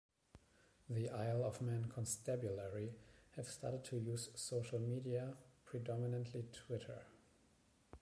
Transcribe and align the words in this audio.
The 0.89 1.11
Isle 1.11 1.43
of 1.43 1.61
Man 1.61 1.85
Constabulary 1.87 2.91
have 3.35 3.47
started 3.47 3.83
to 3.85 3.97
use 3.99 4.29
social 4.33 4.79
media, 4.79 5.37
predominantly 5.63 6.47
Twitter. 6.51 7.03